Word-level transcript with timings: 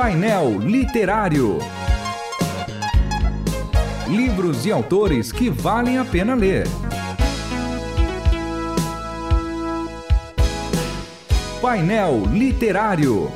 Painel 0.00 0.60
Literário. 0.60 1.58
Livros 4.08 4.64
e 4.64 4.70
autores 4.70 5.32
que 5.32 5.50
valem 5.50 5.98
a 5.98 6.04
pena 6.04 6.36
ler. 6.36 6.68
Painel 11.60 12.22
Literário. 12.32 13.28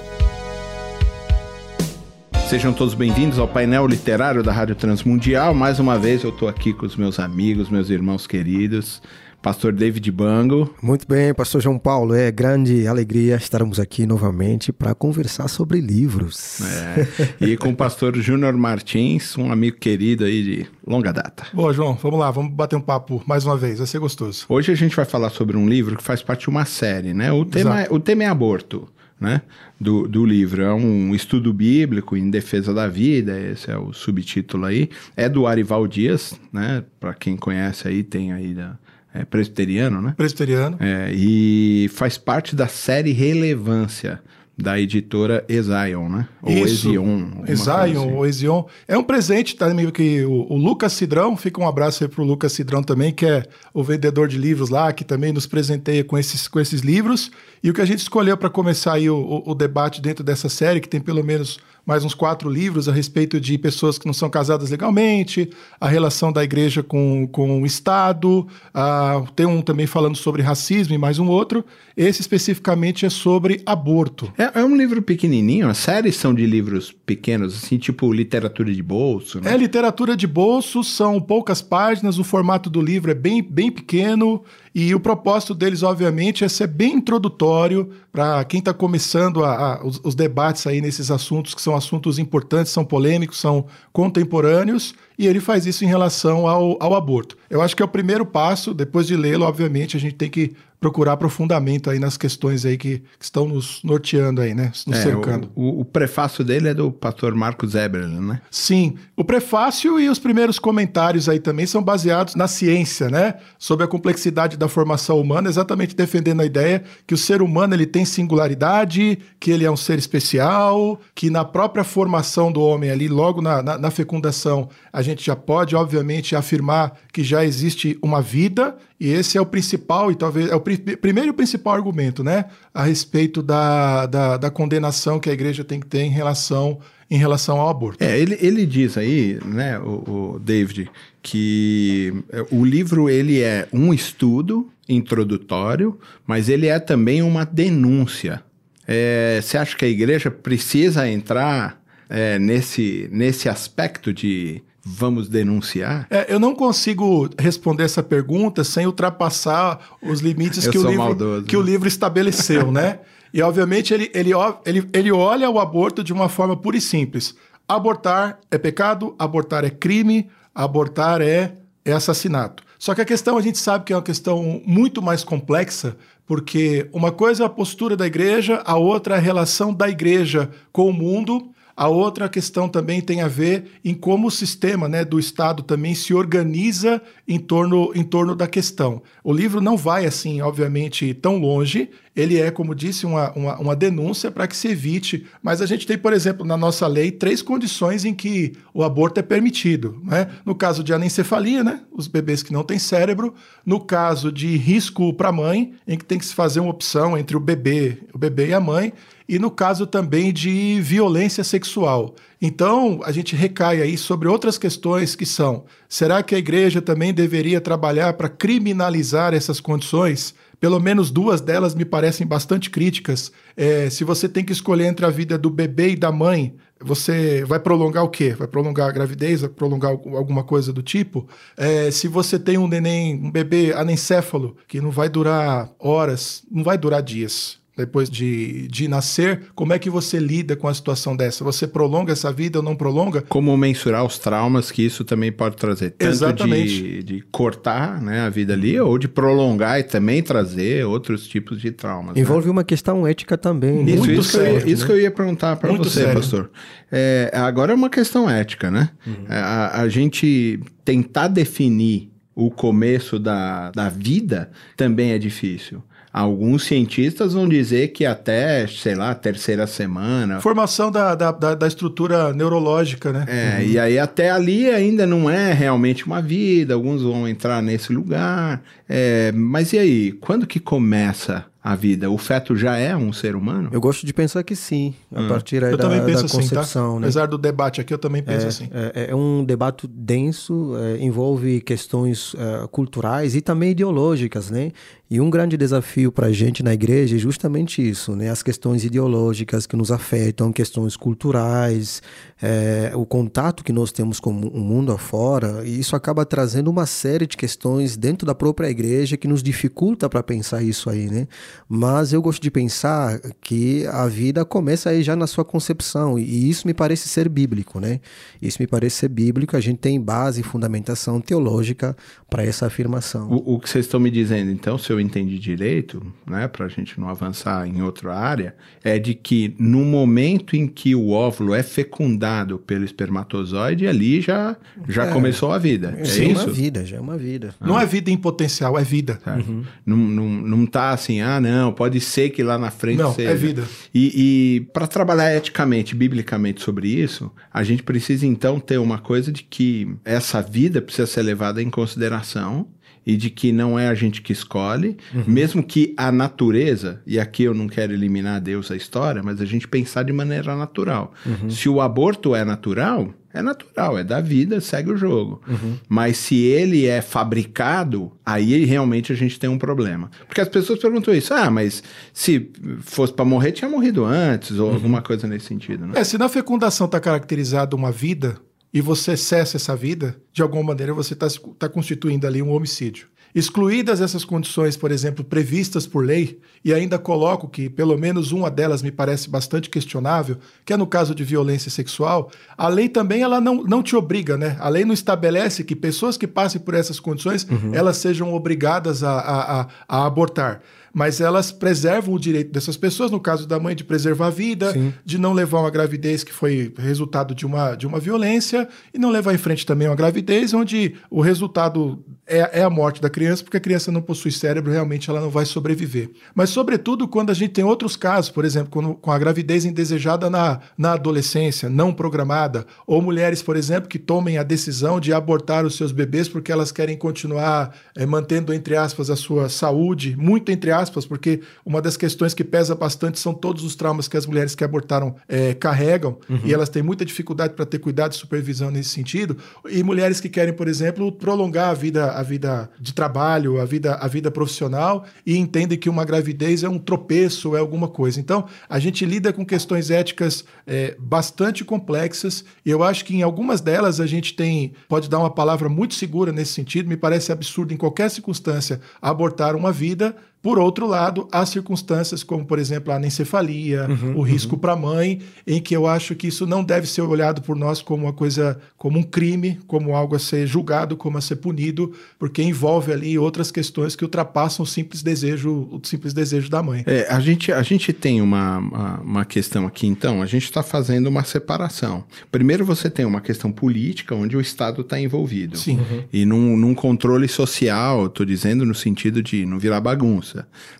Sejam 2.49 2.73
todos 2.73 2.95
bem-vindos 2.95 3.41
ao 3.41 3.49
painel 3.49 3.89
literário 3.89 4.45
da 4.45 4.53
Rádio 4.53 4.77
Transmundial. 4.77 5.53
Mais 5.53 5.81
uma 5.81 5.99
vez 5.99 6.23
eu 6.23 6.31
estou 6.31 6.49
aqui 6.49 6.73
com 6.73 6.87
os 6.87 6.95
meus 6.95 7.19
amigos, 7.19 7.71
meus 7.71 7.91
irmãos 7.91 8.25
queridos. 8.25 9.03
Pastor 9.43 9.73
David 9.73 10.09
Bango. 10.13 10.73
Muito 10.81 11.05
bem, 11.07 11.35
Pastor 11.35 11.61
João 11.61 11.77
Paulo. 11.77 12.15
É 12.15 12.31
grande 12.31 12.87
alegria 12.87 13.35
estarmos 13.35 13.81
aqui 13.81 14.07
novamente 14.07 14.73
para 14.73 14.95
conversar 14.95 15.49
sobre 15.49 15.81
livros. 15.81 16.61
É, 16.61 17.45
e 17.45 17.57
com 17.57 17.71
o 17.71 17.77
Pastor 17.77 18.17
Júnior 18.19 18.57
Martins, 18.57 19.37
um 19.37 19.51
amigo 19.51 19.79
querido 19.79 20.25
aí 20.25 20.43
de 20.45 20.67
longa 20.87 21.13
data. 21.13 21.45
Boa, 21.53 21.73
João. 21.73 21.95
Vamos 22.01 22.21
lá, 22.21 22.31
vamos 22.31 22.53
bater 22.53 22.77
um 22.77 22.81
papo 22.81 23.21
mais 23.27 23.45
uma 23.45 23.57
vez. 23.57 23.79
Vai 23.79 23.87
ser 23.89 23.99
gostoso. 23.99 24.47
Hoje 24.49 24.71
a 24.71 24.77
gente 24.77 24.95
vai 24.95 25.05
falar 25.05 25.31
sobre 25.31 25.57
um 25.57 25.69
livro 25.69 25.97
que 25.97 26.05
faz 26.05 26.23
parte 26.23 26.43
de 26.43 26.49
uma 26.49 26.65
série, 26.65 27.13
né? 27.13 27.33
O 27.33 27.45
tema, 27.45 27.83
é, 27.83 27.89
o 27.91 27.99
tema 27.99 28.23
é 28.23 28.29
aborto. 28.29 28.89
Né, 29.21 29.41
do, 29.81 30.09
do 30.09 30.27
livro. 30.27 30.63
É 30.63 30.75
um 30.75 31.15
estudo 31.15 31.53
bíblico 31.53 32.17
em 32.17 32.29
defesa 32.29 32.75
da 32.75 32.89
vida, 32.89 33.39
esse 33.39 33.71
é 33.71 33.79
o 33.79 33.93
subtítulo 33.93 34.65
aí. 34.65 34.91
É 35.17 35.29
do 35.29 35.47
Arival 35.47 35.87
Dias, 35.87 36.35
né? 36.53 36.83
Para 36.99 37.15
quem 37.15 37.37
conhece 37.37 37.87
aí, 37.87 38.03
tem 38.03 38.33
aí 38.33 38.53
da, 38.53 38.77
é 39.15 39.25
presbiteriano, 39.25 40.01
né? 40.01 40.15
Presbiteriano. 40.17 40.77
É, 40.81 41.13
e 41.13 41.91
faz 41.95 42.17
parte 42.17 42.57
da 42.57 42.67
série 42.67 43.13
Relevância 43.13 44.21
da 44.57 44.79
editora 44.79 45.45
Ezion, 45.49 46.09
né? 46.09 46.29
Ou 46.43 46.53
Isso. 46.53 46.89
Ezion. 46.89 47.31
Ezion, 47.47 47.75
assim. 47.75 47.97
ou 47.97 48.27
Ezion. 48.27 48.65
É 48.87 48.97
um 48.97 49.03
presente 49.03 49.57
também 49.57 49.87
tá, 49.87 49.93
que 49.93 50.25
o, 50.25 50.53
o, 50.53 50.57
Lucas 50.57 50.93
Cidrão, 50.93 51.37
fica 51.37 51.61
um 51.61 51.67
abraço 51.67 52.05
aí 52.05 52.09
pro 52.09 52.23
Lucas 52.23 52.53
Cidrão 52.53 52.83
também, 52.83 53.13
que 53.13 53.27
é 53.27 53.45
o 53.73 53.83
vendedor 53.83 54.29
de 54.29 54.39
livros 54.39 54.69
lá, 54.69 54.93
que 54.93 55.05
também 55.05 55.33
nos 55.33 55.47
presenteia 55.47 56.05
com 56.05 56.19
esses, 56.19 56.47
com 56.47 56.61
esses 56.61 56.83
livros. 56.83 57.31
E 57.63 57.71
o 57.71 57.75
que 57.75 57.81
a 57.81 57.85
gente 57.85 58.01
escolheu 58.01 58.37
para 58.37 58.51
começar 58.51 58.95
aí 58.95 59.09
o, 59.09 59.17
o, 59.17 59.51
o 59.51 59.55
debate 59.55 60.01
dentro 60.01 60.23
dessa 60.23 60.49
série, 60.49 60.81
que 60.81 60.89
tem 60.89 61.01
pelo 61.01 61.25
menos 61.25 61.59
mais 61.85 62.05
uns 62.05 62.15
quatro 62.15 62.49
livros 62.49 62.89
a 62.89 62.93
respeito 62.93 63.41
de 63.41 63.59
pessoas 63.59 63.99
que 63.99 64.07
não 64.07 64.13
são 64.13 64.31
casadas 64.31 64.71
legalmente, 64.71 65.51
a 65.81 65.89
relação 65.89 66.33
da 66.33 66.45
igreja 66.45 66.83
com, 66.83 67.27
com 67.27 67.61
o 67.63 67.67
Estado, 67.67 68.47
uh, 68.75 69.31
tem 69.35 69.47
um 69.47 69.61
também 69.61 69.87
falando 69.87 70.17
sobre 70.17 70.43
racismo 70.43 70.95
e 70.95 70.99
mais 70.99 71.19
um 71.19 71.29
outro. 71.29 71.65
Esse 71.97 72.21
especificamente 72.21 73.05
é 73.05 73.11
sobre 73.11 73.61
aborto. 73.67 74.33
É, 74.39 74.61
é 74.61 74.65
um 74.65 74.77
livro 74.77 75.03
pequenininho, 75.03 75.69
as 75.69 75.79
séries 75.79 76.17
são 76.17 76.33
de 76.33 76.47
livros 76.47 76.93
pequenos, 76.93 77.55
assim, 77.55 77.79
tipo 77.79 78.13
literatura 78.13 78.73
de 78.73 78.83
bolso, 78.83 79.41
né? 79.41 79.53
É 79.53 79.57
literatura 79.57 80.17
de 80.17 80.27
bolso, 80.27 80.85
são 80.85 81.21
poucas 81.21 81.61
páginas, 81.61 82.19
o 82.19 82.25
formato 82.25 82.71
do 82.71 82.81
livro 82.81 83.11
é 83.11 83.15
bem, 83.15 83.43
bem 83.43 83.71
pequeno, 83.71 84.43
e 84.75 84.95
o 84.95 85.01
propósito 85.01 85.55
deles, 85.55 85.83
obviamente, 85.83 86.45
é 86.45 86.49
ser 86.49 86.67
bem 86.67 86.95
introdutório 86.95 87.91
para 88.11 88.43
quem 88.45 88.59
está 88.59 88.73
começando 88.73 89.45
a, 89.45 89.75
a, 89.75 89.87
os, 89.87 90.01
os, 90.03 90.15
debates 90.15 90.67
aí 90.67 90.81
nesses 90.81 91.11
assuntos, 91.11 91.55
que 91.55 91.61
são 91.61 91.72
assuntos 91.75 92.19
importantes, 92.19 92.73
são 92.73 92.85
polêmicos, 92.85 93.39
são 93.39 93.67
contemporâneos, 93.93 94.95
e 95.19 95.27
ele 95.27 95.41
faz 95.41 95.67
isso 95.67 95.85
em 95.85 95.89
relação 95.89 96.47
ao, 96.47 96.77
ao 96.81 96.95
aborto. 96.95 97.37
Eu 97.49 97.61
acho 97.61 97.77
que 97.77 97.83
é 97.83 97.85
o 97.85 97.89
primeiro 97.89 98.25
passo, 98.25 98.73
depois 98.75 99.07
de 99.07 99.17
lê-lo, 99.17 99.45
obviamente, 99.45 99.97
a 99.97 100.01
gente 100.01 100.15
tem 100.15 100.31
que 100.31 100.55
procurar 100.83 101.13
aprofundamento 101.13 101.89
aí 101.89 102.01
nas 102.01 102.17
questões 102.17 102.67
aí 102.67 102.77
que, 102.77 102.99
que 102.99 103.25
estão 103.25 103.47
nos 103.47 103.81
norteando 103.85 104.41
aí, 104.41 104.53
né? 104.53 104.73
Nos 104.85 104.99
é, 104.99 105.03
cercando. 105.03 105.49
O, 105.55 105.83
o, 105.83 105.85
prefácio 105.85 106.45
dele 106.45 106.71
é 106.71 106.75
do 106.75 106.91
pastor 106.91 107.37
Marcos 107.37 107.77
Eberle, 107.77 108.19
né? 108.19 108.41
Sim. 108.51 108.97
O 109.17 109.23
prefácio 109.23 110.01
e 110.01 110.09
os 110.09 110.19
primeiros 110.19 110.59
comentários 110.59 111.29
aí 111.29 111.39
também 111.39 111.67
são 111.67 111.81
baseados 111.81 112.35
na 112.35 112.49
ciência, 112.49 113.09
né? 113.09 113.37
Sobre 113.61 113.85
a 113.85 113.89
complexidade 113.89 114.57
da 114.57 114.67
formação 114.67 115.21
humana, 115.21 115.49
exatamente 115.49 115.95
defendendo 115.95 116.41
a 116.41 116.45
ideia 116.45 116.83
que 117.07 117.15
o 117.15 117.19
ser 117.19 117.43
humano 117.43 117.75
ele 117.75 117.87
tem 117.87 118.05
singularidade, 118.05 119.21
que 119.39 119.53
ele 119.53 119.65
é 119.65 119.71
um 119.71 119.77
ser 119.77 120.01
especial, 120.01 121.01
que 121.15 121.31
na 121.31 121.45
própria 121.45 121.85
formação 121.85 122.51
do 122.51 122.61
homem 122.61 122.91
ali, 122.91 123.07
logo 123.07 123.41
na, 123.41 123.63
na, 123.63 123.79
na 123.79 123.91
fecundação, 123.93 124.69
a 124.93 125.01
gente 125.01 125.25
já 125.25 125.37
pode, 125.37 125.77
obviamente, 125.77 126.35
afirmar 126.35 126.99
que 127.13 127.23
já 127.23 127.45
existe 127.45 127.97
uma 128.03 128.21
vida 128.21 128.77
e 129.03 129.11
esse 129.11 129.37
é 129.37 129.41
o 129.41 129.45
principal, 129.45 130.13
e 130.13 130.15
talvez 130.15 130.49
é 130.49 130.55
o 130.55 130.61
pri 130.61 130.79
primeiro 130.79 131.35
principal 131.35 131.75
argumento, 131.75 132.23
né? 132.23 132.45
A 132.73 132.85
respeito 132.85 133.43
da, 133.43 134.07
da, 134.07 134.37
da, 134.37 134.49
condenação 134.49 135.19
que 135.19 135.29
a 135.29 135.33
igreja 135.33 135.65
tem 135.65 135.81
que 135.81 135.89
ter 135.89 136.03
em 136.03 136.11
relação, 136.11 136.79
em 137.11 137.17
relação 137.17 137.61
ao 137.61 137.69
aborto. 137.69 138.05
É, 138.05 138.17
ele, 138.17 138.39
ele 138.41 138.65
diz 138.65 138.97
aí, 138.97 139.41
né, 139.45 139.77
o, 139.81 140.35
o 140.35 140.39
David, 140.39 140.89
que 141.21 142.15
é, 142.31 142.47
o 142.53 142.65
livro 142.65 143.11
ele 143.11 143.41
é 143.41 143.67
um 143.73 143.93
estudo 143.93 144.71
introdutório, 144.89 145.99
mas 146.25 146.49
ele 146.49 146.69
é 146.69 146.79
também 146.79 147.23
uma 147.23 147.45
denúncia. 147.45 148.41
É, 148.87 149.41
você 149.43 149.59
acha 149.59 149.77
que 149.77 149.85
a 149.85 149.89
igreja 149.89 150.31
precisa 150.31 151.09
entrar 151.09 151.83
é, 152.09 152.39
nesse, 152.39 153.09
nesse 153.11 153.49
aspecto 153.49 154.13
de 154.13 154.63
vamos 154.85 155.29
denunciar? 155.29 156.07
É, 156.11 156.33
eu 156.33 156.41
não 156.41 156.55
consigo 156.55 157.29
responder 157.39 157.85
essa 157.85 158.03
pergunta 158.03 158.65
sem 158.65 158.87
ultrapassar 158.87 159.79
os 160.03 160.21
limites 160.21 160.67
que, 160.67 160.79
o 160.79 160.83
livro, 160.83 161.05
maldoso, 161.05 161.45
que 161.45 161.57
né? 161.57 161.63
o 161.63 161.65
livro 161.65 161.89
estabeleceu, 161.89 162.71
né? 162.73 163.01
E, 163.33 163.41
obviamente, 163.41 163.95
ele, 163.95 164.11
ele, 164.13 164.31
ele, 164.67 164.89
ele 164.93 165.11
olha 165.13 165.49
o 165.49 165.59
aborto 165.59 166.05
de 166.05 166.13
uma 166.13 166.29
forma 166.29 166.57
pura 166.57 166.77
e 166.77 166.81
simples. 166.81 167.35
Abortar 167.67 168.39
é 168.51 168.59
pecado, 168.59 169.15
abortar 169.19 169.65
é 169.65 169.71
crime, 169.71 170.29
abortar 170.55 171.23
é, 171.23 171.55
é 171.85 171.93
assassinato. 171.93 172.63
Só 172.79 172.95
que 172.95 173.01
a 173.01 173.05
questão, 173.05 173.39
a 173.39 173.41
gente 173.41 173.59
sabe 173.59 173.85
que 173.85 173.93
é 173.93 173.97
uma 173.97 174.03
questão 174.03 174.61
muito 174.67 175.01
mais 175.01 175.25
complexa, 175.25 175.97
porque 176.27 176.89
uma 176.93 177.13
coisa 177.13 177.45
é 177.45 177.47
a 177.47 177.49
postura 177.49 177.97
da 177.97 178.07
igreja, 178.07 178.61
a 178.65 178.77
outra 178.77 179.15
é 179.15 179.19
a 179.19 179.21
relação 179.21 179.73
da 179.73 179.89
igreja 179.89 180.51
com 180.73 180.89
o 180.89 180.93
mundo, 180.93 181.53
a 181.77 181.89
outra 181.89 182.29
questão 182.29 182.69
também 182.69 183.01
tem 183.01 183.23
a 183.23 183.29
ver 183.29 183.81
em 183.85 183.95
como 183.95 184.29
o 184.29 184.31
sistema 184.31 184.89
né, 184.89 185.05
do 185.05 185.19
Estado 185.19 185.63
também 185.63 185.95
se 185.95 186.13
organiza 186.13 187.01
em 187.27 187.39
torno, 187.39 187.93
em 187.95 188.05
torno 188.05 188.35
da 188.35 188.47
questão. 188.47 189.03
O 189.25 189.33
livro 189.33 189.61
não 189.61 189.77
vai, 189.77 190.07
assim, 190.07 190.41
obviamente, 190.41 191.15
tão 191.15 191.39
longe. 191.39 191.91
Ele 192.15 192.39
é, 192.39 192.51
como 192.51 192.75
disse, 192.75 193.07
uma, 193.07 193.33
uma, 193.33 193.59
uma 193.59 193.77
denúncia 193.77 194.31
para 194.31 194.47
que 194.47 194.57
se 194.57 194.69
evite. 194.69 195.27
Mas 195.43 195.63
a 195.63 195.67
gente 195.67 195.87
tem, 195.87 195.97
por 195.97 196.13
exemplo, 196.13 196.45
na 196.45 196.57
nossa 196.57 196.87
lei, 196.87 197.11
três 197.11 197.41
condições 197.41 198.05
em 198.05 198.15
que 198.15 198.53
o 198.75 198.83
aborto 198.83 199.19
é 199.19 199.23
permitido. 199.23 200.01
Né? 200.05 200.29
No 200.45 200.55
caso 200.55 200.85
de 200.85 200.93
anencefalia, 200.93 201.65
né? 201.65 201.81
os 201.91 202.07
bebês 202.07 202.43
que 202.43 202.53
não 202.53 202.65
têm 202.65 202.79
cérebro. 202.79 203.35
No 203.65 203.81
caso 203.81 204.31
de 204.31 204.57
risco 204.57 205.13
para 205.15 205.31
a 205.31 205.33
mãe, 205.33 205.73
em 205.89 205.97
que 205.97 206.05
tem 206.05 206.19
que 206.19 206.27
se 206.27 206.35
fazer 206.35 206.61
uma 206.61 206.71
opção 206.71 207.17
entre 207.17 207.37
o 207.37 207.41
bebê, 207.41 207.99
o 208.13 208.19
bebê 208.19 208.49
e 208.49 208.55
a 208.55 208.61
mãe 208.61 208.93
e 209.33 209.39
no 209.39 209.51
caso 209.51 209.87
também 209.87 210.31
de 210.31 210.79
violência 210.83 211.43
sexual. 211.43 212.15
Então, 212.41 213.01
a 213.03 213.11
gente 213.11 213.35
recai 213.35 213.81
aí 213.81 213.97
sobre 213.97 214.29
outras 214.29 214.59
questões 214.59 215.15
que 215.17 215.25
são: 215.25 215.65
será 215.89 216.23
que 216.23 216.35
a 216.35 216.39
igreja 216.39 216.83
também 216.83 217.15
deveria 217.15 217.59
trabalhar 217.59 218.13
para 218.13 218.29
criminalizar 218.29 219.33
essas 219.33 219.59
condições? 219.59 220.35
Pelo 220.63 220.79
menos 220.79 221.11
duas 221.11 221.41
delas 221.41 221.75
me 221.75 221.85
parecem 221.85 222.25
bastante 222.25 222.71
críticas. 222.71 223.33
É, 223.57 223.91
se 223.91 224.05
você 224.05 224.29
tem 224.29 224.45
que 224.45 224.53
escolher 224.53 224.85
entre 224.87 225.05
a 225.05 225.11
vida 225.11 225.37
do 225.37 225.51
bebê 225.51 225.91
e 225.91 225.97
da 225.97 226.13
mãe, 226.13 226.55
você 226.81 227.45
vai 227.45 227.59
prolongar 227.59 228.05
o 228.05 228.09
quê? 228.09 228.31
Vai 228.31 228.47
prolongar 228.47 228.89
a 228.89 228.93
gravidez? 228.93 229.41
Vai 229.41 229.51
prolongar 229.51 229.91
alguma 229.91 230.45
coisa 230.45 230.73
do 230.73 230.81
tipo? 230.81 231.27
É, 231.57 231.91
se 231.91 232.07
você 232.07 232.39
tem 232.39 232.59
um 232.59 232.69
neném, 232.69 233.17
um 233.17 233.29
bebê 233.29 233.73
anencéfalo, 233.73 234.57
que 234.69 234.81
não 234.81 234.93
vai 234.93 235.09
durar 235.09 235.69
horas, 235.81 236.45
não 236.49 236.63
vai 236.63 236.79
durar 236.79 237.03
dias, 237.03 237.59
depois 237.77 238.11
de, 238.11 238.69
de 238.69 238.87
nascer, 238.87 239.45
como 239.55 239.73
é 239.73 239.79
que 239.79 239.89
você 239.89 240.19
lida 240.19 240.55
com 240.55 240.69
a 240.69 240.75
situação 240.75 241.17
dessa? 241.17 241.43
Você 241.43 241.67
prolonga 241.67 242.13
essa 242.13 242.31
vida 242.31 242.59
ou 242.59 242.65
não 242.65 242.77
prolonga? 242.77 243.23
Como 243.23 243.57
mensurar 243.57 244.05
os 244.05 244.19
traumas 244.19 244.71
que 244.71 244.83
isso 244.83 245.05
também 245.05 245.33
pode 245.33 245.57
trazer? 245.57 245.91
Tanto 245.93 246.11
Exatamente. 246.11 246.83
De, 246.83 247.03
de 247.03 247.21
cortar 247.33 248.01
né, 248.03 248.21
a 248.21 248.29
vida 248.29 248.53
ali, 248.53 248.79
ou 248.79 248.99
de 248.99 249.09
prolongar 249.09 249.81
e 249.81 249.85
também 249.85 250.23
trazer 250.23 250.85
outros 250.85 251.27
tipos 251.27 251.63
de 251.63 251.71
traumas. 251.71 252.15
Né? 252.15 252.21
Envolve 252.21 252.47
né? 252.47 252.53
uma 252.53 252.65
questão 252.65 253.07
ética 253.07 253.39
também. 253.39 253.83
Isso, 253.87 253.99
Muito 253.99 254.21
isso, 254.21 254.37
sério, 254.37 254.61
que, 254.61 254.69
eu, 254.69 254.73
isso 254.75 254.83
né? 254.83 254.87
que 254.87 254.93
eu 254.93 255.01
ia 255.01 255.11
perguntar 255.11 255.57
para 255.57 255.73
você, 255.73 256.01
sério. 256.01 256.15
pastor. 256.15 256.51
É, 256.91 257.31
agora 257.33 257.73
é 257.73 257.75
uma 257.75 257.89
questão 257.89 258.29
ética, 258.29 258.71
né? 258.71 258.91
Uhum. 259.07 259.25
A, 259.29 259.81
a 259.81 259.89
gente 259.89 260.61
tentar 260.85 261.29
definir 261.29 262.13
o 262.35 262.51
começo 262.51 263.19
da, 263.19 263.71
da 263.71 263.89
vida 263.89 264.51
também 264.77 265.13
é 265.13 265.19
difícil. 265.19 265.83
Alguns 266.13 266.65
cientistas 266.65 267.33
vão 267.33 267.49
dizer 267.49 267.89
que 267.89 268.05
até, 268.05 268.67
sei 268.67 268.95
lá, 268.95 269.15
terceira 269.15 269.67
semana. 269.67 270.43
Formação 270.43 270.91
da, 270.91 271.15
da, 271.15 271.33
da, 271.33 271.55
da 271.55 271.67
estrutura 271.67 272.35
neurológica, 272.35 273.11
né? 273.11 273.25
É, 273.27 273.57
uhum. 273.57 273.71
e 273.71 273.79
aí 273.79 273.99
até 273.99 274.31
ali 274.31 274.69
ainda 274.69 275.07
não 275.07 275.31
é 275.31 275.55
realmente 275.55 276.07
uma 276.07 276.21
vida, 276.21 276.75
alguns 276.75 277.03
vão 277.03 277.27
entrar 277.27 277.63
nesse 277.63 277.93
lugar. 277.95 278.63
É, 278.87 279.33
mas 279.33 279.73
e 279.73 279.79
aí, 279.79 280.13
quando 280.13 280.47
que 280.47 280.61
começa 280.61 281.47
a 281.65 281.77
vida, 281.77 282.11
o 282.11 282.19
feto 282.19 282.57
já 282.57 282.77
é 282.77 282.97
um 282.97 283.13
ser 283.13 283.37
humano? 283.37 283.71
Eu 283.73 283.81
gosto 283.81 284.05
de 284.05 284.13
pensar 284.13 284.43
que 284.43 284.57
sim, 284.57 284.95
a 285.15 285.21
hum. 285.21 285.29
partir 285.29 285.63
eu 285.63 285.77
da, 285.77 285.85
também 285.85 286.05
penso 286.05 286.25
da 286.25 286.29
concepção. 286.29 286.61
Assim, 286.61 286.73
tá? 286.73 287.01
né? 287.01 287.07
Apesar 287.07 287.27
do 287.27 287.39
debate 287.39 287.81
aqui, 287.81 287.95
eu 287.95 287.99
também 287.99 288.21
penso 288.21 288.47
é, 288.47 288.49
assim. 288.49 288.69
É, 288.73 289.11
é, 289.11 289.15
um 289.15 289.45
debate 289.45 289.87
denso, 289.87 290.75
é, 290.77 290.99
envolve 290.99 291.61
questões 291.61 292.35
é, 292.37 292.67
culturais 292.67 293.37
e 293.37 293.41
também 293.41 293.71
ideológicas, 293.71 294.51
né? 294.51 294.73
E 295.09 295.21
um 295.21 295.29
grande 295.29 295.59
desafio 295.59 296.11
para 296.11 296.29
a 296.29 296.33
gente 296.33 296.63
na 296.63 296.73
igreja 296.73 297.17
é 297.17 297.19
justamente 297.19 297.87
isso, 297.87 298.17
né? 298.17 298.31
As 298.31 298.43
questões 298.43 298.83
ideológicas 298.83 299.67
que 299.67 299.77
nos 299.77 299.93
afetam, 299.93 300.51
questões 300.51 300.97
culturais, 300.97 302.03
é, 302.43 302.93
o 302.95 303.05
contato 303.05 303.63
que 303.63 303.75
nós 303.75 303.93
temos 303.93 304.19
com 304.19 304.31
o 304.31 304.61
mundo 304.61 304.91
afora, 304.91 305.65
e 305.67 305.79
isso 305.79 305.95
acaba 305.95 306.25
trazendo 306.25 306.71
uma 306.71 306.87
série 306.87 307.27
de 307.27 307.37
questões 307.37 307.95
dentro 307.95 308.27
da 308.27 308.35
própria 308.35 308.71
igreja 308.71 309.19
que 309.19 309.29
nos 309.29 309.43
dificulta 309.43 310.09
para 310.09 310.23
pensar 310.23 310.63
isso 310.63 310.89
aí, 310.89 311.11
né? 311.11 311.29
Mas 311.69 312.13
eu 312.13 312.21
gosto 312.21 312.43
de 312.43 312.51
pensar 312.51 313.21
que 313.41 313.87
a 313.87 314.07
vida 314.07 314.45
começa 314.45 314.91
aí 314.91 315.03
já 315.03 315.17
na 315.17 315.27
sua 315.27 315.45
concepção, 315.45 316.19
e 316.19 316.49
isso 316.49 316.67
me 316.67 316.75
parece 316.75 317.09
ser 317.09 317.29
bíblico, 317.29 317.81
né? 317.81 318.01
Isso 318.41 318.59
me 318.61 318.67
parece 318.67 318.97
ser 318.97 319.09
bíblico, 319.09 319.57
a 319.57 319.61
gente 319.61 319.79
tem 319.79 320.01
base 320.01 320.41
e 320.41 320.45
fundamentação 320.45 321.21
teológica 321.21 321.97
para 322.29 322.45
essa 322.45 322.67
afirmação. 322.67 323.31
O, 323.31 323.55
o 323.55 323.61
que 323.61 323.69
vocês 323.69 323.87
estão 323.87 324.01
me 324.01 324.11
dizendo, 324.11 324.51
então, 324.51 324.79
se 324.79 324.91
eu 324.91 325.01
entendi 325.01 325.39
direito, 325.39 326.03
né, 326.27 326.49
para 326.49 326.67
a 326.67 326.69
gente 326.69 326.99
não 326.99 327.09
avançar 327.09 327.67
em 327.67 327.83
outra 327.83 328.15
área, 328.15 328.55
é 328.83 328.99
de 328.99 329.15
que 329.15 329.55
no 329.59 329.85
momento 329.85 330.57
em 330.57 330.67
que 330.67 330.95
o 330.95 331.11
óvulo 331.11 331.55
é 331.55 331.63
fecundado 331.63 332.59
pelo 332.59 332.85
espermatozoide, 332.85 333.87
ali 333.87 334.21
já, 334.21 334.57
já 334.89 335.07
é, 335.07 335.13
começou 335.13 335.53
a 335.53 335.59
vida. 335.59 335.95
É, 335.99 336.25
é 336.25 336.29
uma 336.29 336.47
vida, 336.47 336.85
já 336.85 336.97
é 336.97 337.01
uma 337.01 337.19
vida. 337.19 337.55
Não 337.61 337.79
é 337.79 337.87
vida 337.87 338.11
em 338.11 338.17
potencial, 338.17 338.79
é 338.79 338.85
vida. 338.85 339.19
Uhum. 339.27 339.65
Não, 339.85 339.97
não, 339.97 340.29
não 340.29 340.67
tá 340.67 340.91
assim, 340.91 341.21
ah, 341.21 341.41
não, 341.43 341.73
pode 341.73 342.01
ser 342.01 342.31
que 342.31 342.43
lá 342.43 342.57
na 342.57 342.71
frente 342.71 342.99
não, 342.99 343.15
seja. 343.15 343.31
é 343.31 343.35
vida. 343.35 343.65
E, 343.93 344.13
e 344.15 344.61
para 344.73 344.87
trabalhar 344.87 345.37
eticamente, 345.37 345.95
biblicamente 345.95 346.63
sobre 346.63 346.89
isso, 346.89 347.31
a 347.53 347.63
gente 347.63 347.83
precisa 347.83 348.27
então 348.27 348.59
ter 348.59 348.79
uma 348.79 348.99
coisa 348.99 349.33
de 349.33 349.43
que 349.43 349.95
essa 350.05 350.41
vida 350.41 350.81
precisa 350.81 351.07
ser 351.07 351.23
levada 351.23 351.63
em 351.63 351.69
consideração 351.69 352.67
e 353.05 353.17
de 353.17 353.31
que 353.31 353.53
não 353.53 353.79
é 353.79 353.89
a 353.89 353.95
gente 353.95 354.23
que 354.23 354.33
escolhe, 354.33 354.97
uhum. 355.13 355.25
mesmo 355.27 355.63
que 355.63 355.93
a 355.97 356.13
natureza, 356.13 357.03
e 357.07 357.19
aqui 357.19 357.43
eu 357.43 357.55
não 357.55 357.67
quero 357.67 357.93
eliminar 357.93 358.41
Deus 358.41 358.69
da 358.69 358.77
história, 358.77 359.23
mas 359.23 359.41
a 359.41 359.45
gente 359.45 359.67
pensar 359.67 360.05
de 360.05 360.13
maneira 360.13 360.57
natural. 360.57 361.13
Uhum. 361.27 361.51
Se 361.51 361.69
o 361.69 361.81
aborto 361.81 362.35
é 362.35 362.45
natural, 362.45 363.13
é 363.33 363.43
natural, 363.43 363.99
é 363.99 364.05
da 364.05 364.21
vida, 364.21 364.61
segue 364.61 364.91
o 364.91 364.97
jogo. 364.97 365.41
Uhum. 365.49 365.77
Mas 365.89 366.17
se 366.19 366.37
ele 366.37 366.87
é 366.87 367.01
fabricado, 367.01 368.13
aí 368.25 368.65
realmente 368.65 369.13
a 369.13 369.17
gente 369.17 369.39
tem 369.39 369.49
um 369.49 369.59
problema. 369.59 370.11
Porque 370.27 370.41
as 370.41 370.49
pessoas 370.49 370.79
perguntam 370.79 371.15
isso, 371.15 371.33
ah, 371.33 371.51
mas 371.51 371.83
se 372.13 372.51
fosse 372.81 373.13
para 373.13 373.25
morrer, 373.25 373.53
tinha 373.53 373.71
morrido 373.71 374.05
antes, 374.05 374.59
ou 374.59 374.69
uhum. 374.69 374.75
alguma 374.75 375.03
coisa 375.03 375.27
nesse 375.27 375.47
sentido. 375.47 375.87
Né? 375.87 375.93
É, 375.97 376.05
se 376.05 376.19
na 376.19 376.29
fecundação 376.29 376.87
está 376.87 377.01
caracterizada 377.01 377.75
uma 377.75 377.91
vida, 377.91 378.37
e 378.73 378.81
você 378.81 379.17
cessa 379.17 379.59
essa 379.59 379.77
vida, 379.77 380.17
de 380.33 380.41
alguma 380.41 380.63
maneira 380.63 380.95
você 380.95 381.13
está 381.13 381.27
tá 381.59 381.69
constituindo 381.69 382.27
ali 382.27 382.41
um 382.41 382.51
homicídio. 382.51 383.07
Excluídas 383.35 384.03
essas 384.03 384.25
condições, 384.25 384.77
por 384.77 384.91
exemplo, 384.91 385.25
previstas 385.25 385.87
por 385.87 386.05
lei, 386.05 386.39
e 386.63 386.73
ainda 386.73 386.99
coloco 386.99 387.49
que 387.49 387.71
pelo 387.71 387.97
menos 387.97 388.31
uma 388.31 388.51
delas 388.51 388.83
me 388.83 388.93
parece 388.93 389.29
bastante 389.29 389.71
questionável, 389.71 390.37
que 390.65 390.73
é 390.73 390.77
no 390.77 390.87
caso 390.87 391.15
de 391.15 391.25
violência 391.25 391.71
sexual, 391.71 392.31
a 392.57 392.69
lei 392.69 392.89
também 392.89 393.23
ela 393.23 393.41
não, 393.41 393.65
não 393.65 393.83
te 393.83 393.97
obriga, 393.97 394.37
né? 394.37 394.57
A 394.61 394.69
lei 394.69 394.85
não 394.85 394.93
estabelece 394.93 395.65
que 395.65 395.75
pessoas 395.75 396.19
que 396.19 396.27
passem 396.27 396.61
por 396.61 396.75
essas 396.75 397.01
condições, 397.01 397.47
uhum. 397.51 397.75
elas 397.75 397.97
sejam 397.97 398.35
obrigadas 398.35 399.03
a, 399.03 399.19
a, 399.19 399.61
a, 399.61 399.69
a 399.89 400.07
abortar 400.07 400.61
mas 400.93 401.21
elas 401.21 401.51
preservam 401.51 402.15
o 402.15 402.19
direito 402.19 402.53
dessas 402.53 402.77
pessoas, 402.77 403.11
no 403.11 403.21
caso 403.21 403.47
da 403.47 403.59
mãe, 403.59 403.75
de 403.75 403.85
preservar 403.85 404.27
a 404.27 404.31
vida, 404.31 404.73
Sim. 404.73 404.93
de 405.05 405.19
não 405.19 405.33
levar 405.33 405.61
uma 405.61 405.71
gravidez 405.71 406.23
que 406.23 406.33
foi 406.33 406.73
resultado 406.77 407.35
de 407.35 407.47
uma, 407.47 407.75
de 407.75 407.87
uma 407.87 407.99
violência, 407.99 408.69
e 408.93 408.99
não 408.99 409.11
levar 409.11 409.35
em 409.35 409.39
frente 409.39 409.65
também 409.65 409.89
uma 409.89 409.97
gravidez 409.97 410.53
onde 410.53 410.95
o 411.11 411.21
resultado 411.21 412.05
é, 412.27 412.61
é 412.61 412.63
a 412.63 412.71
morte 412.71 413.01
da 413.01 413.11
criança, 413.11 413.43
porque 413.43 413.57
a 413.57 413.61
criança 413.61 413.91
não 413.91 414.01
possui 414.01 414.31
cérebro, 414.31 414.73
realmente 414.73 415.11
ela 415.11 415.21
não 415.21 415.31
vai 415.31 415.45
sobreviver. 415.45 416.11
Mas, 416.35 416.51
sobretudo, 416.51 417.09
quando 417.09 417.31
a 417.31 417.35
gente 417.35 417.53
tem 417.53 417.65
outros 417.65 417.97
casos, 417.97 418.31
por 418.31 418.45
exemplo, 418.45 418.71
quando, 418.71 418.95
com 418.95 419.11
a 419.11 419.19
gravidez 419.19 419.65
indesejada 419.65 420.31
na, 420.31 420.61
na 420.77 420.93
adolescência, 420.93 421.69
não 421.69 421.93
programada, 421.93 422.67
ou 422.87 423.03
mulheres, 423.03 423.43
por 423.43 423.57
exemplo, 423.57 423.89
que 423.89 423.99
tomem 423.99 424.39
a 424.39 424.43
decisão 424.43 425.01
de 425.01 425.13
abortar 425.13 425.65
os 425.65 425.77
seus 425.77 425.93
bebês 425.93 426.29
porque 426.29 426.53
elas 426.53 426.73
querem 426.73 426.97
continuar 426.97 427.75
é, 427.97 428.07
mantendo, 428.07 428.53
entre 428.53 428.77
aspas, 428.77 429.11
a 429.11 429.17
sua 429.17 429.49
saúde, 429.49 430.17
muito 430.17 430.51
entre 430.51 430.71
aspas, 430.71 430.82
aspas, 430.83 431.07
porque 431.07 431.41
uma 431.65 431.81
das 431.81 431.97
questões 431.97 432.35
que 432.35 432.45
pesa 432.45 432.75
bastante 432.75 433.19
são 433.19 433.33
todos 433.33 433.65
os 433.65 433.75
traumas 433.75 434.09
que 434.09 434.17
as 434.17 434.27
mulheres 434.27 434.55
que 434.55 434.65
abortaram 434.65 435.15
é, 435.29 435.55
carregam 435.55 436.19
uhum. 436.29 436.41
e 436.45 436.53
elas 436.53 436.69
têm 436.69 436.83
muita 436.83 437.05
dificuldade 437.05 437.55
para 437.55 437.65
ter 437.65 437.79
cuidado 437.79 438.13
e 438.13 438.17
supervisão 438.17 438.71
nesse 438.71 438.91
sentido. 438.91 439.37
E 439.69 439.83
mulheres 439.83 440.21
que 440.21 440.29
querem, 440.29 440.53
por 440.53 440.69
exemplo, 440.69 441.11
prolongar 441.13 441.71
a 441.71 441.75
vida, 441.75 442.13
a 442.13 442.23
vida 442.23 442.71
de 442.81 442.93
trabalho, 442.93 443.61
a 443.61 443.65
vida, 443.65 443.95
a 443.95 444.09
vida 444.09 444.31
profissional 444.31 445.05
e 445.25 445.37
entendem 445.37 445.79
que 445.79 445.89
uma 445.89 446.05
gravidez 446.05 446.63
é 446.63 446.69
um 446.69 446.79
tropeço, 446.79 447.57
é 447.57 447.61
alguma 447.61 447.89
coisa. 447.89 448.21
Então, 448.21 448.47
a 448.69 448.79
gente 448.79 449.05
lida 449.05 449.33
com 449.33 449.45
questões 449.47 449.91
éticas 449.91 450.45
é, 450.67 450.97
bastante 450.99 451.65
complexas 451.65 452.45
e 452.65 452.71
eu 452.71 452.83
acho 452.83 453.05
que 453.05 453.15
em 453.15 453.23
algumas 453.23 453.61
delas 453.61 454.01
a 454.01 454.07
gente 454.07 454.35
tem, 454.35 454.73
pode 454.89 455.09
dar 455.09 455.19
uma 455.19 455.31
palavra 455.31 455.69
muito 455.69 455.95
segura 455.95 456.33
nesse 456.33 456.53
sentido, 456.53 456.89
me 456.89 456.97
parece 456.97 457.33
absurdo 457.33 457.73
em 457.73 457.77
qualquer 457.77 458.11
circunstância 458.11 458.81
abortar 459.01 459.55
uma 459.57 459.73
vida 459.73 460.17
por 460.43 460.59
outro 460.59 460.89
lado, 460.89 461.29
há 461.31 461.47
circunstâncias 461.47 462.25
como, 462.25 462.45
por 462.45 462.59
exemplo, 462.59 462.93
a 462.93 462.97
anencefalia, 462.97 463.87
uhum, 463.89 464.17
o 464.17 464.23
risco 464.23 464.57
uhum. 464.57 464.61
para 464.61 464.73
a 464.73 464.77
mãe, 464.77 465.21
em 465.47 465.61
que 465.61 465.75
eu 465.75 465.87
acho 465.87 466.17
que 466.17 466.27
isso 466.27 466.45
não 466.47 466.65
deve 466.65 466.89
ser 466.89 467.03
olhado 467.03 467.41
por 467.43 467.55
nós 467.55 467.81
como 467.81 468.07
uma 468.07 468.13
coisa, 468.13 468.59
como 468.77 468.99
um 468.99 469.05
crime, 469.05 469.61
como 469.69 469.95
algo 469.95 470.17
a 470.17 470.19
ser 470.19 470.45
julgado, 470.49 470.97
como 470.97 471.17
a 471.17 471.21
ser 471.21 471.37
punido, 471.37 471.93
porque 472.19 472.43
envolve 472.43 472.93
ali 472.93 473.17
outras 473.17 473.53
questões 473.53 473.95
que 473.95 474.03
ultrapassam 474.03 474.65
o 474.65 474.67
simples 474.67 475.01
desejo, 475.01 475.69
o 475.71 475.81
simples 475.85 476.13
desejo 476.13 476.51
da 476.51 476.61
mãe. 476.61 476.83
É, 476.89 477.07
a 477.09 477.21
gente, 477.21 477.53
a 477.53 477.63
gente 477.63 477.93
tem 477.93 478.21
uma, 478.21 478.59
uma, 478.59 479.01
uma 479.01 479.25
questão 479.25 479.65
aqui, 479.65 479.87
então, 479.87 480.21
a 480.21 480.27
gente 480.27 480.45
está 480.45 480.63
fazendo 480.63 481.07
uma 481.07 481.23
separação. 481.23 482.03
Primeiro 482.33 482.65
você 482.65 482.91
tem 482.91 483.05
uma 483.05 483.21
questão 483.21 483.53
política, 483.53 484.13
onde 484.13 484.37
o 484.37 484.41
Estado 484.41 484.81
está 484.81 484.99
envolvido. 484.99 485.57
Sim. 485.57 485.79
Uhum. 485.79 486.03
E 486.13 486.25
num, 486.25 486.57
num 486.57 486.75
controle 486.75 487.29
social, 487.29 488.07
estou 488.07 488.27
dizendo 488.27 488.67
no 488.67 488.75
sentido 488.75 489.23
de 489.23 489.47
não 489.47 489.59
virar 489.59 489.81
bagunça. 489.81 490.32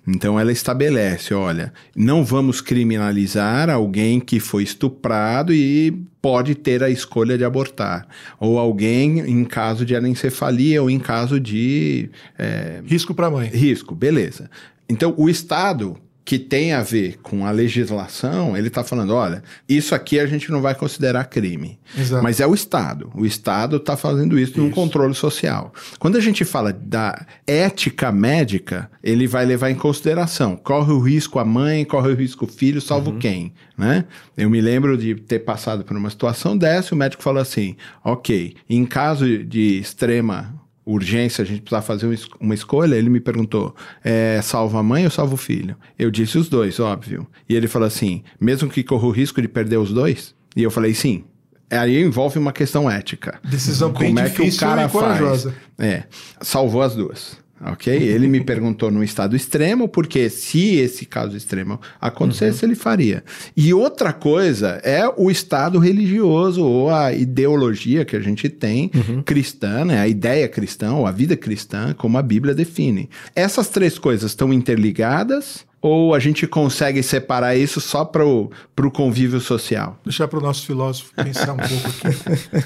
Então 0.07 0.39
ela 0.39 0.53
estabelece, 0.53 1.35
olha, 1.35 1.73
não 1.95 2.25
vamos 2.25 2.61
criminalizar 2.61 3.69
alguém 3.71 4.21
que 4.21 4.41
foi 4.41 4.63
estuprado 4.63 5.53
e 5.53 5.91
pode 6.21 6.55
ter 6.55 6.83
a 6.83 6.91
escolha 6.91 7.37
de 7.37 7.45
abortar, 7.45 8.07
ou 8.39 8.59
alguém 8.59 9.19
em 9.21 9.45
caso 9.45 9.85
de 9.85 9.97
anencefalia 9.97 10.81
ou 10.81 10.89
em 10.89 10.99
caso 10.99 11.41
de 11.41 12.11
é, 12.39 12.81
risco 12.87 13.13
para 13.13 13.27
a 13.27 13.31
mãe. 13.31 13.49
Risco, 13.49 13.95
beleza. 13.95 14.49
Então 14.89 15.15
o 15.17 15.29
Estado 15.29 15.97
que 16.25 16.39
tem 16.39 16.73
a 16.73 16.83
ver 16.83 17.19
com 17.23 17.45
a 17.45 17.51
legislação, 17.51 18.57
ele 18.57 18.69
está 18.69 18.85
falando: 18.85 19.15
olha, 19.15 19.43
isso 19.69 19.95
aqui 19.95 20.21
a 20.21 20.27
gente 20.27 20.51
não 20.51 20.61
vai 20.61 20.75
considerar 20.75 21.25
crime. 21.25 21.79
Exato. 21.99 22.23
Mas 22.23 22.41
é 22.41 22.47
o 22.47 22.55
Estado. 22.55 23.11
O 23.15 23.27
Estado 23.27 23.77
está 23.77 23.97
fazendo 23.97 24.39
isso, 24.39 24.53
isso 24.53 24.61
em 24.61 24.65
um 24.65 24.71
controle 24.71 25.15
social. 25.15 25.73
Quando 25.99 26.17
a 26.17 26.21
gente 26.21 26.45
fala 26.45 26.73
da 26.73 27.27
ética 27.47 28.13
médica, 28.13 28.91
ele 29.03 29.27
vai 29.27 29.45
levar 29.45 29.71
em 29.71 29.75
consideração: 29.75 30.57
corre 30.57 30.93
o 30.93 31.01
risco 31.01 31.39
a 31.39 31.45
mãe, 31.45 31.85
corre 31.85 32.13
o 32.13 32.15
risco 32.15 32.45
o 32.45 32.49
filho, 32.49 32.81
salvo 32.81 33.11
uhum. 33.11 33.19
quem. 33.19 33.53
Né? 33.77 34.05
Eu 34.37 34.49
me 34.49 34.61
lembro 34.61 34.97
de 34.97 35.15
ter 35.15 35.41
passado 35.41 35.85
por 35.85 35.97
uma 35.97 36.11
situação 36.11 36.57
dessa, 36.57 36.95
o 36.95 36.99
médico 36.99 37.23
falou 37.23 37.43
assim: 37.43 37.77
ok, 38.05 38.55
em 38.69 38.85
caso 38.85 39.43
de 39.45 39.79
extrema 39.79 40.62
urgência, 40.85 41.43
a 41.43 41.45
gente 41.45 41.63
precisava 41.63 41.85
fazer 41.85 42.19
uma 42.41 42.55
escolha, 42.55 42.97
ele 42.97 43.11
me 43.11 43.21
perguntou: 43.21 43.75
é, 44.03 44.41
salva 44.43 44.81
a 44.81 44.83
mãe 44.83 45.05
ou 45.05 45.11
salva 45.11 45.35
o 45.35 45.39
filho? 45.39 45.77
Eu 45.99 46.11
disse 46.11 46.39
os 46.39 46.49
dois, 46.49 46.79
óbvio. 46.81 47.27
E 47.49 47.55
ele 47.55 47.69
falou 47.69 47.87
assim: 47.87 48.23
mesmo 48.41 48.69
que 48.69 48.83
corra 48.83 49.07
o 49.07 49.11
risco 49.11 49.41
de 49.41 49.49
perder 49.49 49.79
os 49.79 49.93
dois? 49.93 50.35
E 50.57 50.63
eu 50.63 50.71
falei: 50.71 50.95
sim. 50.95 51.25
Aí 51.71 52.03
envolve 52.03 52.39
uma 52.39 52.53
questão 52.53 52.91
ética. 52.91 53.41
Decisão 53.43 53.95
Como 53.95 54.15
bem 54.15 54.25
é 54.25 54.29
que 54.29 54.43
o 54.43 54.57
cara 54.59 54.85
e 54.85 54.89
corajosa. 54.91 55.53
Faz? 55.79 55.89
É, 55.89 56.05
salvou 56.43 56.83
as 56.83 56.95
duas 56.95 57.42
ok? 57.65 57.93
Ele 57.93 58.27
me 58.29 58.43
perguntou 58.43 58.91
no 58.91 59.05
estado 59.05 59.37
extremo, 59.37 59.89
porque 59.89 60.29
se 60.29 60.77
esse 60.77 61.07
caso 61.07 61.37
extremo 61.37 61.81
acontecesse, 62.01 62.65
uhum. 62.65 62.71
ele 62.71 62.79
faria. 62.79 63.25
E 63.57 63.73
outra 63.73 64.13
coisa 64.13 64.81
é 64.83 65.09
o 65.17 65.31
estado 65.31 65.79
religioso 65.79 66.65
ou 66.65 66.91
a 66.91 67.13
ideologia 67.13 68.05
que 68.05 68.17
a 68.17 68.21
gente 68.21 68.49
tem 68.49 68.91
uhum. 68.95 69.23
cristã, 69.23 69.85
né? 69.85 70.01
a 70.01 70.09
ideia 70.09 70.49
cristã 70.49 70.95
ou 70.95 71.07
a 71.07 71.11
vida 71.13 71.37
cristã, 71.37 71.95
como 71.97 72.19
a 72.19 72.23
Bíblia 72.23 72.55
define. 72.55 73.09
Essas 73.35 73.69
três 73.69 73.99
coisas 73.99 74.31
estão 74.31 74.53
interligadas 74.53 75.65
ou 75.83 76.15
a 76.15 76.21
gente 76.21 76.47
consegue 76.47 77.03
separar 77.03 77.57
isso 77.57 77.81
só 77.81 78.05
para 78.05 78.25
o 78.25 78.51
convívio 78.93 79.41
social? 79.41 79.99
Deixar 80.05 80.29
para 80.29 80.39
o 80.39 80.43
nosso 80.43 80.65
filósofo 80.65 81.13
pensar 81.17 81.53
um 81.53 81.57
pouco 81.57 81.89
aqui. 81.89 82.65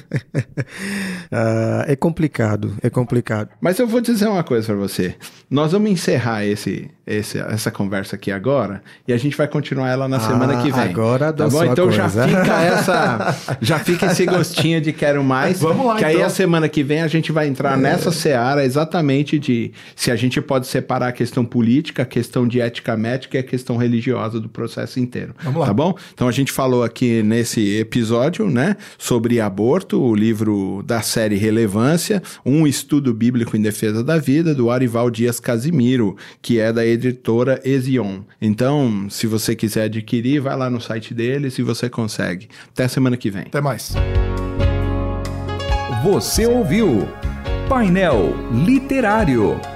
uh, 1.33 1.89
é 1.89 1.97
complicado, 1.97 2.75
é 2.83 2.91
complicado. 2.91 3.49
Mas 3.59 3.79
eu 3.79 3.87
vou 3.87 4.03
dizer 4.03 4.29
uma 4.29 4.45
coisa 4.45 4.67
para 4.67 4.77
você. 4.77 5.15
Nós 5.49 5.73
vamos 5.73 5.91
encerrar 5.91 6.45
esse, 6.45 6.91
esse, 7.07 7.39
essa 7.39 7.71
conversa 7.71 8.17
aqui 8.17 8.31
agora 8.31 8.83
e 9.09 9.13
a 9.13 9.17
gente 9.17 9.35
vai 9.35 9.49
continuar 9.49 9.89
ela 9.89 10.07
na 10.07 10.19
ah, 10.19 10.21
semana 10.21 10.63
que 10.63 10.71
vem. 10.71 10.83
Agora 10.83 11.33
tá 11.33 11.49
bom? 11.49 11.65
Então 11.65 11.87
coisa. 11.87 12.09
já 12.09 12.29
fica 12.29 12.63
essa, 12.63 13.37
já 13.63 13.79
fica 13.79 14.07
esse 14.07 14.27
gostinho 14.27 14.81
de 14.81 14.93
quero 14.93 15.25
mais. 15.25 15.61
Vamos 15.61 15.87
lá, 15.87 15.95
que 15.95 16.05
então. 16.05 16.17
aí 16.17 16.23
a 16.23 16.29
semana 16.29 16.69
que 16.69 16.83
vem 16.83 17.01
a 17.01 17.09
gente 17.09 17.33
vai 17.33 17.49
entrar 17.49 17.79
é. 17.79 17.81
nessa 17.81 18.13
seara 18.13 18.63
exatamente 18.63 19.39
de 19.39 19.73
se 19.95 20.11
a 20.11 20.17
gente 20.17 20.41
pode 20.43 20.67
separar 20.67 21.09
a 21.09 21.13
questão 21.13 21.45
política, 21.45 22.03
a 22.03 22.07
questão 22.07 22.47
de 22.47 22.61
ética 22.61 22.95
médica 23.07 23.37
e 23.37 23.41
a 23.41 23.43
questão 23.43 23.77
religiosa 23.77 24.41
do 24.41 24.49
processo 24.49 24.99
inteiro. 24.99 25.35
Vamos 25.43 25.61
lá. 25.61 25.67
Tá 25.67 25.73
bom? 25.73 25.95
Então 26.13 26.27
a 26.27 26.33
gente 26.33 26.51
falou 26.51 26.83
aqui 26.83 27.23
nesse 27.23 27.79
episódio, 27.79 28.51
né, 28.51 28.77
sobre 28.99 29.41
aborto, 29.41 30.01
o 30.01 30.15
livro 30.15 30.83
da 30.85 31.01
série 31.01 31.37
Relevância, 31.37 32.23
um 32.45 32.67
estudo 32.67 33.15
bíblico 33.15 33.57
em 33.57 33.63
defesa 33.63 34.03
da 34.03 34.19
vida 34.19 34.55
do 34.55 34.71
Arival 34.71 35.11
Dias 35.11 35.39
Casimiro, 35.39 36.17
que 36.43 36.59
é 36.59 36.73
da 36.73 36.85
editora 36.85 37.61
Ezion. 37.65 38.21
Então, 38.41 39.07
se 39.09 39.27
você 39.27 39.55
quiser 39.55 39.85
adquirir, 39.85 40.41
vai 40.41 40.57
lá 40.57 40.69
no 40.69 40.81
site 40.81 41.15
deles 41.15 41.59
e 41.59 41.63
você 41.63 41.89
consegue. 41.89 42.49
Até 42.73 42.89
semana 42.89 43.17
que 43.17 43.31
vem. 43.31 43.43
Até 43.43 43.61
mais. 43.61 43.95
Você 46.03 46.47
ouviu 46.47 47.09
Painel 47.69 48.35
Literário. 48.53 49.76